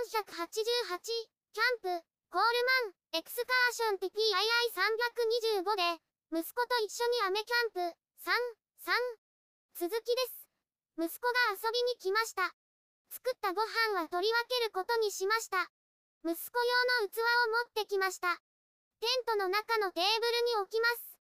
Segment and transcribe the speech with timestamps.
[0.00, 0.24] 488、
[1.52, 2.64] キャンプ、コール
[3.12, 6.00] マン、エクスカーション TPII325 で、
[6.32, 7.80] 息子と一緒にアメキャンプ、
[8.24, 8.32] 3、
[8.80, 8.96] 3、
[9.76, 10.48] 続きです。
[10.96, 12.48] 息子が遊びに来ました。
[13.12, 15.68] 作ったご飯は取り分けることにしました。
[16.24, 18.40] 息子用の器を持ってきました。
[19.00, 21.20] テントの中のテーブルに置きます。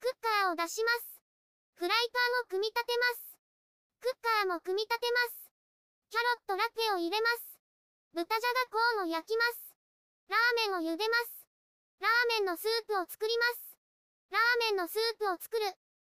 [0.00, 1.22] クッカーを出します。
[1.76, 3.40] フライパンを組み立てます。
[4.00, 5.48] クッカーも組み立てます。
[6.10, 7.49] キャロットラペを入れます。
[8.10, 9.70] 豚じゃがコーンを焼きます。
[10.26, 11.46] ラーメンを茹でます。
[12.02, 13.78] ラーメンのスープを作ります。
[14.30, 15.62] ラーメンのスープを作る。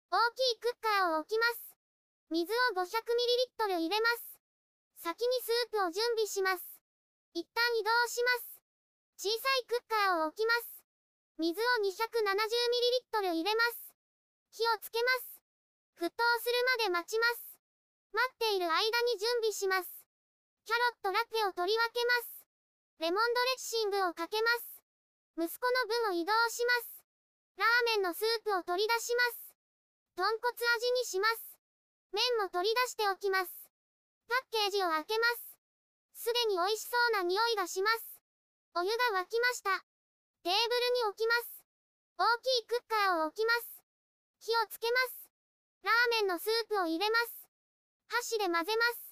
[0.07, 1.75] 大きいクッカーを置きます。
[2.31, 4.39] 水を 500ml 入れます。
[5.03, 6.63] 先にスープを準備します。
[7.33, 9.27] 一旦移動します。
[9.27, 10.83] 小さいクッカーを置きます。
[11.39, 13.91] 水を 270ml 入れます。
[14.51, 15.41] 火をつけます。
[15.99, 17.59] 沸騰するまで待ちます。
[18.13, 20.00] 待っている間に準備します。
[20.71, 22.47] キャロットラペを取り分けます。
[23.03, 24.79] レモンドレッシングをかけます。
[25.35, 27.03] 息子の分を移動します。
[27.59, 29.51] ラーメンのスープを取り出します。
[30.15, 31.59] 豚骨味にします。
[32.15, 33.51] 麺も取り出しておきます。
[34.31, 35.27] パッケージを開けま
[36.15, 36.31] す。
[36.31, 38.23] すでに美味しそうな匂いがします。
[38.79, 39.75] お湯が沸きました。
[39.75, 41.67] テーブルに置きます。
[42.15, 43.83] 大きいクッカーを置きます。
[44.39, 45.27] 火をつけます。
[45.83, 47.43] ラーメンのスープを入れます。
[48.07, 49.10] 箸で混ぜます。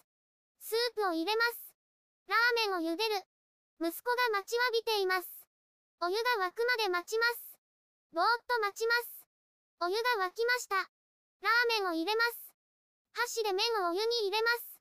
[0.59, 1.73] スープを入れます。
[2.27, 3.25] ラーメンを茹でる。
[3.81, 5.27] 息子が待ちわびています。
[6.01, 7.57] お湯が沸くまで待ちます。
[8.11, 9.25] ぼーっと待ちます。
[9.81, 10.75] お湯が沸きました。
[10.75, 12.53] ラーメンを入れます。
[13.13, 14.79] 箸で麺をお湯に入れます。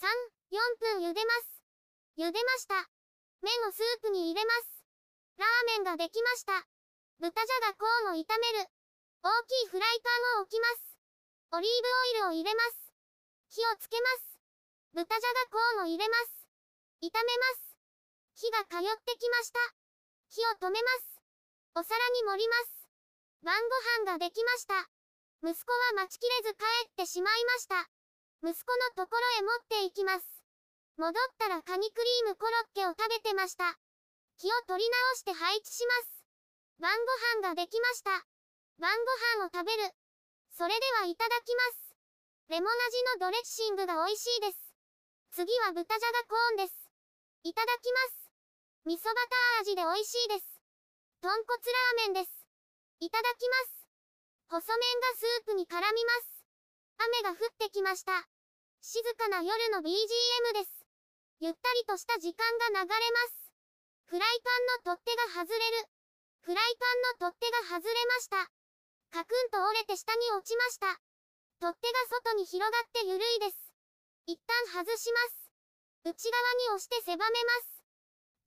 [0.00, 0.08] 3、
[0.52, 1.62] 4分茹でます。
[2.18, 2.88] 茹でました。
[3.42, 4.84] 麺をスープに入れます。
[5.38, 6.66] ラーメンができました。
[7.20, 8.68] 豚じゃがコーンを炒める。
[9.22, 10.98] 大きいフライパンを置きます。
[11.52, 12.92] オリーブオイルを入れます。
[13.48, 14.35] 火をつけます。
[14.96, 16.48] 豚じゃがコーンを入れます。
[17.04, 17.76] 炒めます。
[18.32, 19.60] 火が通ってきました。
[20.32, 21.20] 火を止めます。
[21.76, 22.88] お皿に盛ります。
[23.44, 24.88] 晩ご飯ができました。
[25.44, 27.84] 息子は待ちきれず帰ってしまいました。
[28.40, 30.24] 息子のところへ持って行きます。
[30.96, 33.76] 戻ったらカニクリームコロッケを食べてました。
[34.40, 36.24] 気を取り直して配置します。
[36.80, 36.96] 晩
[37.44, 38.24] ご飯ができました。
[38.80, 39.92] 晩ご飯を食べる。
[40.56, 41.92] それではいただきます。
[42.48, 44.65] レモン味のドレッシングが美味しいです。
[45.36, 46.72] 次は豚じゃがコーンです。
[47.44, 48.32] いただきます。
[48.88, 50.48] 味噌バター味で美味しいです。
[51.20, 52.32] 豚骨ラーメンです。
[53.04, 54.64] いただきます。
[54.64, 56.40] 細麺がスープに絡みます。
[57.20, 58.24] 雨が降ってきました。
[58.80, 60.88] 静かな夜の BGM です。
[61.44, 62.40] ゆったりとした時間
[62.72, 63.52] が流れます。
[64.08, 65.84] フライパンの取っ手が外れる。
[66.48, 66.76] フライ
[67.20, 68.40] パンの取っ手が外れました。
[69.12, 70.96] カクンと折れて下に落ちました。
[71.60, 73.65] 取っ手が外に広がって緩いです。
[74.26, 75.46] 一旦外します。
[76.02, 77.82] 内側に押して狭めます。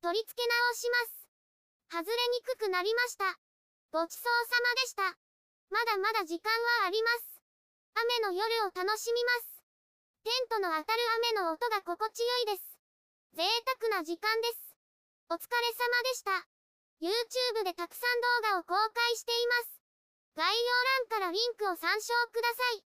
[0.02, 2.04] 取り付け直します。
[2.04, 3.40] 外れにくくなりました。
[3.90, 5.16] ごちそうさまでした。
[5.72, 7.40] まだまだ時間はあります。
[7.96, 9.64] 雨の夜を楽しみます。
[10.22, 11.00] テントの当たる
[11.32, 12.76] 雨の音が心地よいです。
[13.32, 13.48] 贅
[13.80, 14.76] 沢な時間です。
[15.32, 16.44] お疲れ様でした。
[17.00, 19.80] YouTube でたくさん動画を公開しています。
[20.36, 22.89] 概要欄からリンクを参照ください。